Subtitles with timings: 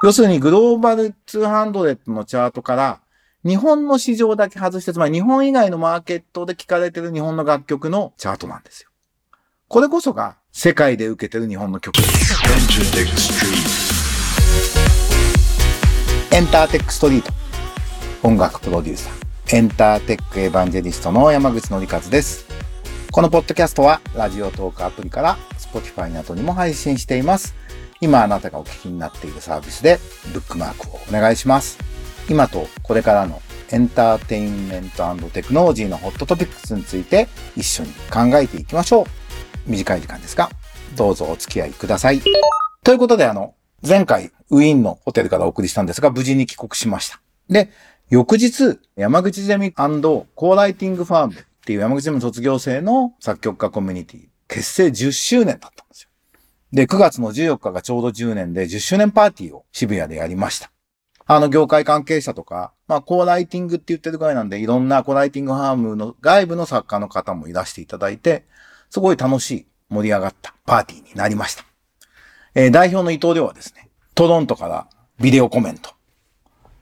[0.00, 3.00] 要するにグローバル200のチャートから
[3.44, 8.90] 日本の市場だけ外して、つまり日本以外のマーケットで聴かれてる日本の楽曲のチャートなんですよ。
[9.66, 12.34] これこそが世界で受けてる日本の曲です。
[16.32, 17.32] エンターテックストリート。
[18.22, 19.56] 音楽プロデューサー。
[19.56, 22.46] エンターテックエヴァンジェリストの山口のりかずです。
[23.10, 27.56] このポッドキャストはラジオトークアプリから Spotify などにも配信しています。
[28.00, 29.98] 今あなたがお聞きになっているサービスで
[30.32, 31.78] ブックマークをお願いします。
[32.30, 39.06] 今とこれからのエンターテインメントテクノロジーのホットトピックスについて一緒に考えていきましょう。
[39.66, 40.50] 短い時間ですが、
[40.96, 42.20] どうぞお付き合いください。
[42.82, 43.54] ということで、あの、
[43.86, 47.20] 前回ウィーンのホテルからお送りしたんですが、無事に帰国しました。
[47.50, 47.70] で、
[48.08, 51.36] 翌日、山口ゼミコーライティングファームっ
[51.66, 56.07] ていう山口ゼミ卒業生の作曲家コミュニティ、結成10周年だったんですよ。
[56.72, 60.70] で、9月の14日がちょうど10年で10周年パーティーを渋谷でやりました。
[61.26, 68.46] あの、業界関係者とか、まあ、 co-writing って言ってるぐらいなんで、いろんな Co-Writing Farm の外部の作家の方もいらしていただいて、
[68.90, 71.64] すごい楽しい、盛り上がったパーティーになりました。
[72.54, 74.88] えー、代表の伊藤亮はですね、トロントから
[75.20, 75.97] ビデオコメント。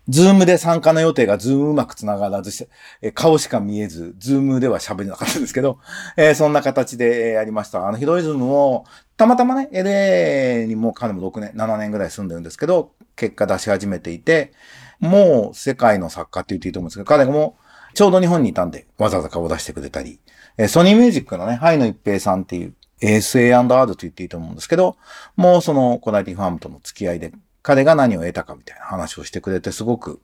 [0.09, 2.69] ズームで参加の予定がズームうまく繋がらずして、
[3.03, 5.79] え、顔しか見えず、ズームでは喋れなかったんですけど、
[6.17, 7.89] えー、そんな形で、やりました。
[7.89, 8.85] あの、ヒロイズムを、
[9.17, 14.53] たまたまね、LA にも彼も6年、7年ぐらい住んでるんですけど、結果出し始めていて、
[15.01, 17.57] もう世界の作家って言っていいと思うんですけど、彼も
[17.95, 20.21] ちょうど日本にいたんで、わざわざ顔出してくれたり、
[20.59, 24.97] えソニーミュージックのね、ハイの一平さんっていう SA&R と言っていいと思うんですけど、
[25.37, 27.33] もうそのコナイティファームとの付き合いで、
[27.67, 30.21] 彼が何を得たかみたいな話をしてくれて、すごく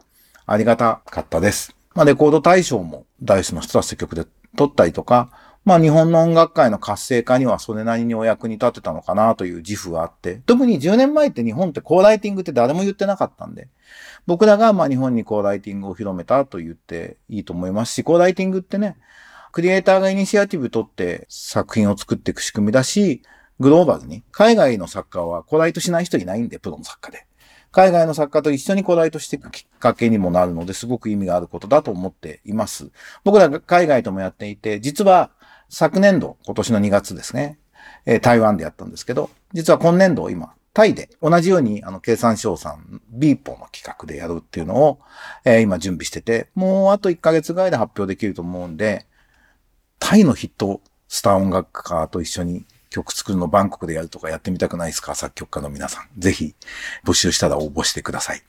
[0.46, 1.74] ありがたかったです。
[1.92, 4.26] まあ、レコード大賞もダイスの人たち曲で
[4.56, 5.32] 撮ったりとか、
[5.64, 13.66] まあ日本の音楽界の活性化にはそれなりにお役に立てたのかなという自負があって、特に10年前って日本ってコーライティングって誰も言ってなかったんで、
[14.28, 18.98] 僕らがまあ日本にコーライティングを広めたと言っていいと思いますし、コーライティングってね、
[19.50, 23.22] クリエイターがイニシアティブ取って作品を作っていく仕組みだし、
[23.58, 27.27] グローバルに、海外の作家はコライトしない人いないんで、プロの作家で。
[27.72, 32.92] 海外の作家と一緒にコライトしていくきっかけにもなるので、すごく意味があることだと思っています。
[33.24, 35.30] 僕らが海外ともやっていて、実は
[35.70, 37.58] 昨年度、今年の2月ですね、
[38.05, 45.00] え、台湾でやったんですけど、実は今年度今、タイで同じようにあの経産省さん、ビーポの企画でやるっていうのを、
[45.44, 49.06] えー、今準備してて、もうあと1ヶ月ぐらいで発表できると思うんで、
[49.98, 55.14] タイのヒットスター音楽家と一緒に曲作るのバンコクでやるとかやってみたくないですか？
[55.14, 56.08] 作曲家の皆さん。
[56.19, 56.55] ぜひ
[57.05, 58.42] 募集したら応募してください。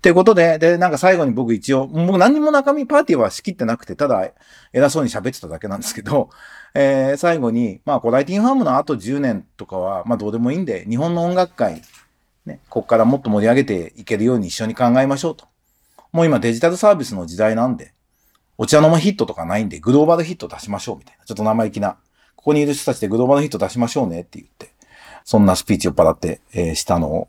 [0.00, 4.30] ということで、で、なんか最後に僕一応、僕何も中身パーティーは仕切ってなくて、ただ
[4.72, 6.30] 偉そうに喋ってただけなんですけど、
[6.74, 11.82] えー、最後に、まあ、コライティンファームのあと10年とかは、まあどうでもいいんで、日本の音楽界、
[12.44, 15.46] ね、ここからもっと盛り上げていけるように一緒に考えましょうと。
[16.12, 17.92] もう今デジタルサービスの時代なんで、
[18.58, 21.24] お茶の間ヒットとかないんで、グローバルヒット出しましょうみたいな。
[21.26, 21.98] ちょっと生意気な。
[22.46, 24.70] ここにいる人たちでグローバルヒット出しましょうねって言って、
[25.24, 27.28] そんなスピーチをパラって、えー、したのを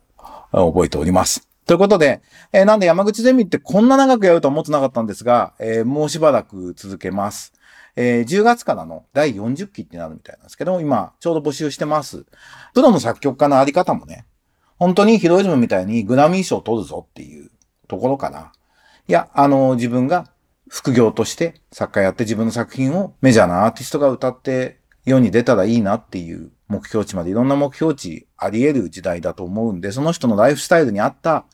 [0.52, 1.48] 覚えております。
[1.66, 7.52] ということで、えー、なんで山口ゼミってこんな長くやるとは思ってなかったんですが、えー、もうしばらく続けます。
[7.96, 12.24] えー、10月からの第40期ってなるみたいなんですけど、今、ちょうど募集してます。
[12.72, 14.24] プロの作曲家のあり方もね、
[14.78, 17.50] 本当にヒロイズムみたいにグラミー賞を取るぞっていう
[17.88, 18.52] ところかな。
[19.08, 20.30] いや、あの、自分が
[20.68, 24.77] 副業として作家やって自分の作品をメジャーなアーティストが歌って
[25.08, 31.46] 世に出たらいいなっていう目標値までいろんな目標値あり得る時代だと思うんで、その人のライフスタイルに合った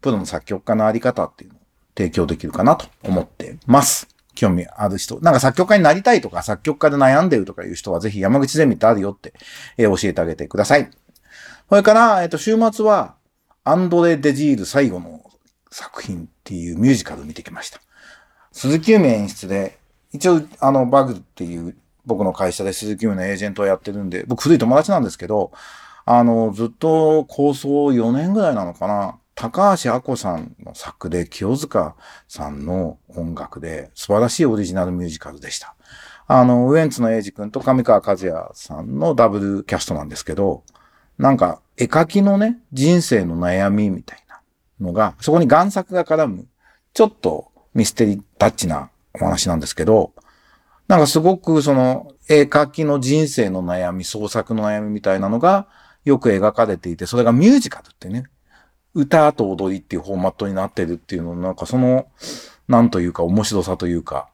[0.00, 1.60] プロの作曲家のあり方っていうのを
[1.96, 4.08] 提供できるかなと思ってます。
[4.34, 5.18] 興味ある人。
[5.20, 9.34] なんか作曲家になりたいとか、作曲家で悩んでるとかいう人はぜひ山口ゼミってあるよって、
[9.76, 10.88] えー、教えてあげてください。
[11.68, 13.16] それから、えっ、ー、と、週末は、
[13.64, 15.22] アンドレ・デジール最後の
[15.70, 17.80] 作品っていうミュージカルを見てきました。
[18.52, 19.78] 鈴木由美演出で、
[20.12, 21.76] 一応、あの、バグっていう
[22.08, 25.52] 僕の会社で鈴木由美のエージェントをやってるんで、僕古い友達なんですけど、
[26.06, 29.18] あの、ずっと構想4年ぐらいなのかな。
[29.34, 31.94] 高橋亜子さんの作で、清塚
[32.26, 35.76] さんの音楽で、素晴らしいオリジナルミュージカルでした。
[36.26, 40.64] あの、ウエンツの英二君と上川和也さんのダブルキャストなんですけど、
[41.18, 44.40] なんか、絵描きのね、人生の悩みみたいな
[44.80, 46.46] のが、そこに贋作が絡む、
[46.94, 50.12] ちょっとミステリータッチなお話なんですけど、
[50.88, 55.66] なんかすごくその、絵描きの人生の悩み、創作の悩みみたいなのが
[56.04, 58.24] よく描かれていて、それがミュージカルってね、
[58.94, 62.08] 歌と踊りっていうフォーマットになってるっていうのなんかその、
[62.68, 64.28] なんというか面白さというか、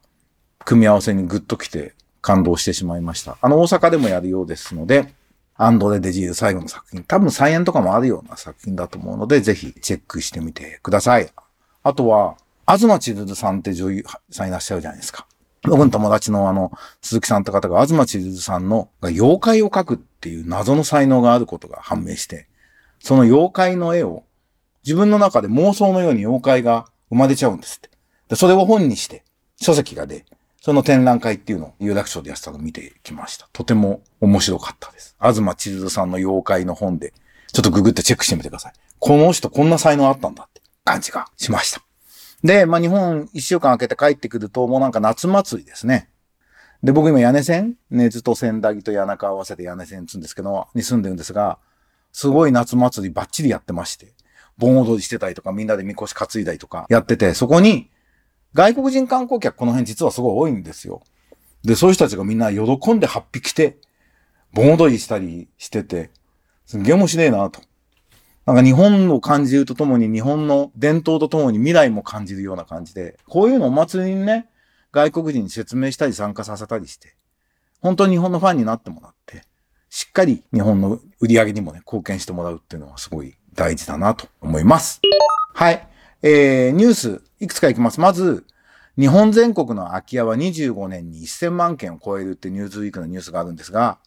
[0.65, 3.37] 組み合わせにグッと来て感動してしまいました。
[3.41, 5.13] あの、大阪でもやるようですので、
[5.57, 7.05] アンドレ・デジール最後の作品。
[7.05, 11.29] 多分再演とかもあるような作品だと思うので、ぜひチェックしてみてください。
[11.83, 12.37] あとは、
[12.67, 15.27] 東千鶴さんって女優さんいらっしゃるじゃないですか。
[15.65, 22.47] 僕の友達のあの、鈴木さんって方が、東千鶴さんの妖怪を描くっていう謎の才能があることが判明して、
[23.01, 24.25] その妖怪の絵を
[24.85, 27.91] 自分の中で妄想のように妖怪が生まれちゃうんですって。
[28.29, 29.25] でそれを本にして、
[29.57, 30.25] 書籍が出、
[30.61, 33.49] その展覧会っていうのを有楽町でやってたのを見てきました。
[33.53, 35.17] とても面白かったです。
[35.21, 37.13] 東千鶴さんの妖怪の本で、
[37.53, 38.73] ちょっとググってチェックしてみてください。
[38.99, 41.83] この人こんな才能あったんだって感じがしました。
[42.45, 46.11] で、まあ、日本一週間空けて帰ってくると、もうなんか夏祭りですね。
[46.83, 51.59] で、僕今屋根線、根津と仙台と谷中合わせて屋根線つんですけど、に住んでるんですが、
[52.13, 54.13] すごい夏祭りバッチリやってまして、
[54.59, 57.91] 盆踊りしてたりとか、みんなでみこし担いだりとかやってて、そこに、
[58.53, 61.03] 外国人観光客この辺実はすごい多いんですよ。
[61.65, 63.79] で、そういう人たちがみんな喜んで8匹来て、
[64.53, 66.11] 盆踊りしたりしてて、
[66.67, 67.63] すんげえ面白いなと。
[68.47, 74.49] なんか日本を感じるとともに日本の伝統とともに未来も感じるような感じで、こういうのお祭りにね、
[74.93, 77.17] 外国人に説明したり参加させたりして、
[77.81, 79.43] 本当に日本のファンになってもらって、
[79.89, 85.01] しっかり日本の売り上げにもね、貢献してもらうっていうのはすごい大事だなと思います。
[85.55, 85.89] はい。
[86.23, 88.01] えー、ニュース、いくつかいきます。
[88.01, 88.45] まず、
[88.99, 93.99] 日本全国の空き家は25年に1000万件を超えるってニューズウィークのニュースがあるんですが、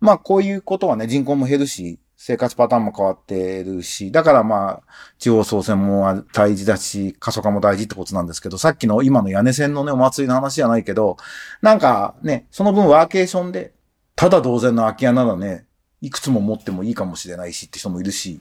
[0.00, 4.82] まあこういうことはね、人口も減るし、生活パターンも変わってるし、だからまあ、
[5.18, 11.18] 地方創生も大事だし、過疎化も大事ってことなんですけど、さっきの今の屋根線のね、お祭りの話じゃないけど、
[11.60, 13.74] なんかね、その分ワーケーションで、
[14.14, 15.66] ただ同然の空き家ならね、
[16.00, 18.40] いくつも持ってもいいかもしれないしって人もいるし、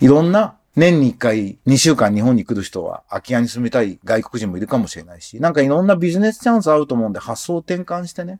[0.00, 8.38] いろんな年に一回、2週間日本に来る人は空き家に住みたい外国人もいるかもしれないし、なんかいろんなビジネスチャンスあると思うんで発想を転換してね、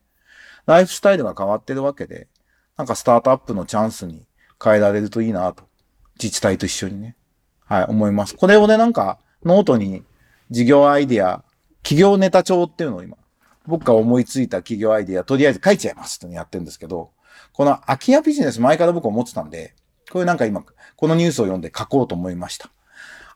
[0.67, 2.29] ライフスタイルが変わってるわけで、
[2.77, 4.28] なんかスタートアップのチャンスに
[4.63, 5.65] 変えられるといいなと。
[6.21, 7.17] 自治体と一緒にね。
[7.65, 8.35] はい、思います。
[8.35, 10.03] これをね、なんか、ノートに
[10.51, 11.45] 事業アイディア、
[11.83, 13.17] 起業ネタ帳っていうのを今、
[13.67, 17.11] 僕が思いついた企業アイディア、とりあえず書いちゃいますってやってるんですけど、
[17.53, 19.75] この空き家ビジネス前から僕思ってたんで、
[20.11, 20.65] こういうなんか今、
[20.97, 22.71] このニュースを読んで書こうと思いました。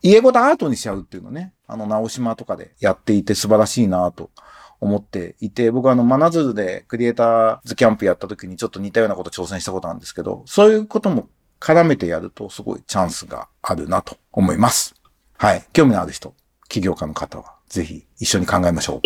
[0.01, 4.31] 家ごとアートにしちゃうっていうのね、あの、直島とかでやっていて素晴らしいなと
[4.79, 11.29] 思っていて、僕はあの、真鶴でクリエイターズキャンプやった時にちょっと似たようなこと挑戦したことなんですけど、そういうことも
[11.59, 14.95] 絡めてやるとすごいチャンスがあるなと思います。
[15.37, 15.63] はい。
[15.73, 16.33] 興味のある人、
[16.69, 19.01] 起業家の方はぜひ一緒に考えましょう。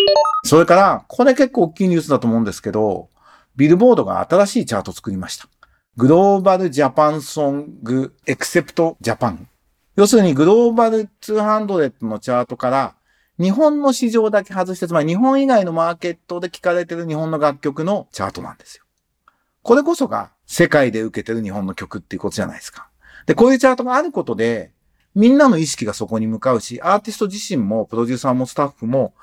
[0.46, 3.08] それから、これ結構大きいニュースだと思うんですけど、
[3.56, 5.48] ビルボードが新しいチャートを作りました。
[5.96, 9.48] グローバルジャパンソングエクセプトジャパン。
[9.96, 12.94] 要するにグローバル200のチャートから
[13.38, 18.84] 日本の市場だけ外して、つまり日本以外のマーケットで聞かれてる日本の楽曲のチャートなんですよ。
[19.62, 22.88] これこそが世界で受けてる日本の曲っていうことじゃないですか。
[23.26, 24.72] で、こういうチャートがあることで、
[25.14, 29.14] みんなの意識がそこに向かうし、アーティスト自身も、プロデューサーもスタッフも、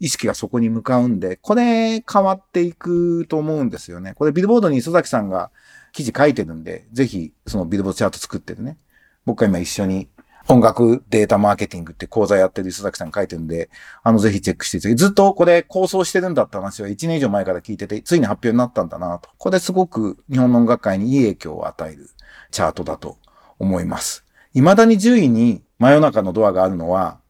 [0.00, 4.14] 意識がそこに向かうんで、これ変わっていくと思うんですよね。
[4.14, 5.50] これビルボードに磯崎さんが
[5.92, 8.78] 記事書いてるんで、ぜひそのビルボードチャート作ってるね。
[9.26, 10.08] 僕が今一緒に
[10.50, 13.68] 音楽データマーケティングって講座やってる磯崎さん書いてるんで、
[14.02, 19.28] あのぜひチェックしてずっとこれ構想してるんだって話は1年以上前から聞いてて、ついに発表になったんだなと。
[19.36, 22.08] これすごく日本の音楽界にいい影響を与える
[22.50, 23.18] チャートだと
[23.58, 24.24] 思います。
[24.54, 27.20] 未だに10位に真夜中のドアがあるのは、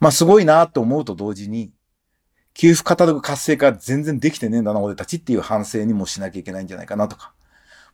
[0.00, 1.72] まあすごいなと思うと同時に、
[2.54, 7.32] 旧譜カタログ活性化全然できてねえんだな、俺たちっていう反省にもしなきゃいけないんじゃないかなとか。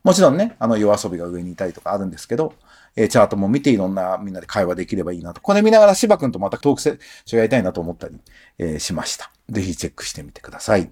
[0.03, 2.53] もちろんね、あの YOASOBI が上にいたりとかあるんですけど、
[2.95, 5.41] えー、チャートも見ていろんなみんなで会話できればいいなと。
[5.41, 8.17] これ見ながら柴君とまたトークセッションやりたいなと思ったり、
[8.57, 9.31] えー、しました。
[9.49, 10.87] ぜひチェックしてみてください。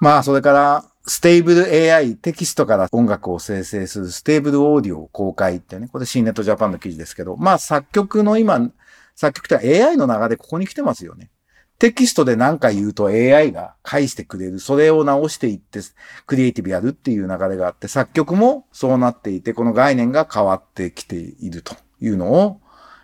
[0.00, 8.70] まあ、それから、 Stable AI テキストから音楽を生成する Stable Audio 公開ってね、これ C ネットジャパンの記事ですけど、まあ作曲の今、
[9.16, 11.30] 作曲って AI の流れここに来てますよね。
[11.82, 14.60] テキストで何か言うと AI が返してくれる。
[14.60, 15.80] それを直していって、
[16.28, 22.60] クリエイティブやるっていう流れがあって、作曲もそうなっていて、この概念が変わってきているというのを、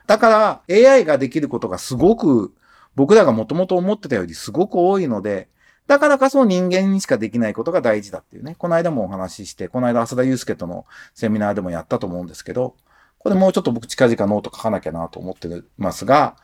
[0.06, 2.54] だから AI ができることがすごく、
[2.94, 5.48] 僕らがもともと思ってたよりすごく多いので、
[5.88, 8.54] だからこそ人間にしかできないことが大事だっていうね。
[8.56, 12.76] この間もお話しして、この間浅田祐介とのセミナーでもやったと思うんですけど、
[13.18, 16.36] これもうちょっと僕近々ノート書かなきゃなと思ってますが、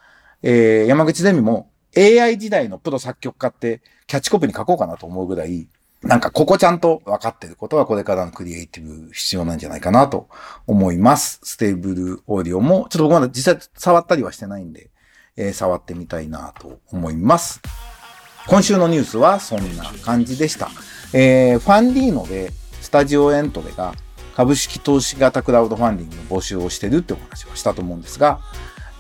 [0.43, 5.69] えー、山口ゼミも AI 時代のプロ作曲家ってキャッチコピーに書こうかなと思うぐらい、
[6.03, 10.29] なんかここちゃんと分かってることはこれからのクリエイティブ必要なんじゃないかなと
[10.67, 11.41] 思います。
[11.43, 14.91] Stable Audio も、ちょっと僕まだ実際触ったりはしてないんで、
[15.37, 17.61] えー、触ってみたいなと思います。
[18.47, 20.69] 今週のニュースはそんな感じでした。
[21.15, 23.95] えー、ファンディーノでスタジオエントレが
[24.37, 28.41] 株式投資型クラウドファンディングの募集をしてるってお話はしたと思うんですが、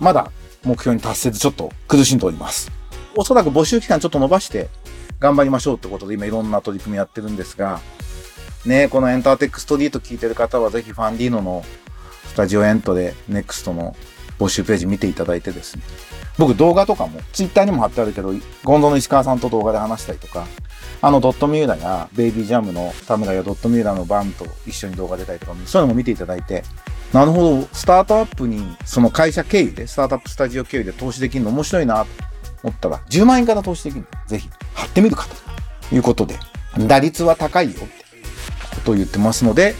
[0.01, 0.31] まだ
[0.65, 2.84] 目標に達せずちょっと苦しんでおります。
[3.17, 4.69] おそらく募集期間ちょっと伸ばして
[5.21, 7.81] 頑張りましょうってことで今いろんな取り組みやってるんですが、
[8.67, 11.65] ね、このエンターテックストリート聞いてる方はぜひファンディーノの
[12.27, 13.95] スタジオエントで NEXT の
[14.39, 15.83] 募集ページ見ていただいてですね。
[16.37, 20.47] 僕動画とかも、ツイッターにも貼ってあるけど、ゴンドの石川さんと動画で話したりとか、
[21.01, 26.65] あのドットミューラやベイビージャムの田村やドットミューラのバンと一緒に動画出たりとか、そういうのも見ていただいて、
[27.13, 32.05] なるほど、スタートアップに、その会社経由で、スタートアップスタジオ経由で投資できるの面白いな
[32.65, 35.27] と思ったら、10万円から投資できるぜひ、貼ってみるか
[35.91, 36.39] ということで、
[36.79, 37.87] 打率は高いよって
[38.77, 39.75] ことを言ってますので、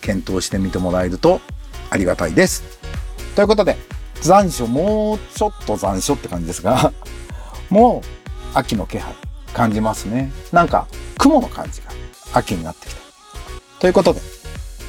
[0.00, 1.40] 検討してみてもらえると
[1.90, 2.64] ありがたいです。
[3.36, 3.76] ということで、
[4.22, 6.92] 残暑、もうちょっと残暑って感じですが、
[7.70, 9.14] もう秋の気配
[9.54, 10.32] 感じますね。
[10.52, 11.92] なんか雲の感じが
[12.32, 13.00] 秋になってきた。
[13.78, 14.20] ということで、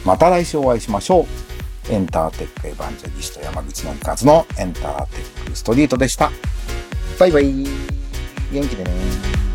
[0.05, 1.93] また来週お会いしましょう。
[1.93, 6.31] エンターテックエヴァンジェリスト山口のりかずのエンターテックストリートでした。
[7.19, 7.51] バイバイ。
[8.51, 9.46] 元気でね。